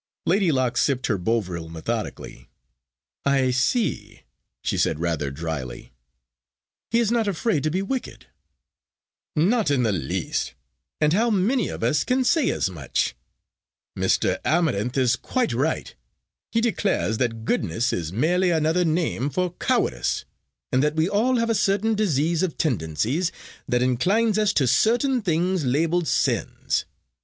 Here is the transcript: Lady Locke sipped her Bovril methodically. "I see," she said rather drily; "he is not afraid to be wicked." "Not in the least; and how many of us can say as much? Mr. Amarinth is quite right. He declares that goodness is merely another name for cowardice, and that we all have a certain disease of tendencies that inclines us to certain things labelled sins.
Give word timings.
Lady 0.25 0.51
Locke 0.51 0.77
sipped 0.77 1.05
her 1.05 1.17
Bovril 1.19 1.69
methodically. 1.69 2.49
"I 3.23 3.51
see," 3.51 4.23
she 4.63 4.75
said 4.75 4.97
rather 4.99 5.29
drily; 5.29 5.93
"he 6.89 6.97
is 6.99 7.11
not 7.11 7.27
afraid 7.27 7.61
to 7.61 7.69
be 7.69 7.83
wicked." 7.83 8.25
"Not 9.35 9.69
in 9.69 9.83
the 9.83 9.91
least; 9.91 10.55
and 10.99 11.13
how 11.13 11.29
many 11.29 11.67
of 11.67 11.83
us 11.83 12.03
can 12.03 12.23
say 12.23 12.49
as 12.49 12.67
much? 12.67 13.13
Mr. 13.95 14.39
Amarinth 14.43 14.97
is 14.97 15.15
quite 15.15 15.53
right. 15.53 15.93
He 16.51 16.61
declares 16.61 17.19
that 17.19 17.45
goodness 17.45 17.93
is 17.93 18.11
merely 18.11 18.49
another 18.49 18.83
name 18.83 19.29
for 19.29 19.53
cowardice, 19.59 20.25
and 20.71 20.81
that 20.81 20.95
we 20.95 21.07
all 21.07 21.35
have 21.35 21.51
a 21.51 21.53
certain 21.53 21.93
disease 21.93 22.41
of 22.41 22.57
tendencies 22.57 23.31
that 23.67 23.83
inclines 23.83 24.39
us 24.39 24.51
to 24.53 24.65
certain 24.65 25.21
things 25.21 25.63
labelled 25.63 26.07
sins. 26.07 26.85